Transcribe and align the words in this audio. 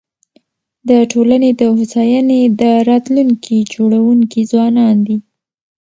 د 0.89 0.91
ټولني 1.11 1.49
د 1.59 1.61
هوساینې 1.75 2.41
د 2.61 2.63
راتلونکي 2.89 3.57
جوړونکي 3.73 4.41
ځوانان 4.51 4.95
دي. 5.07 5.17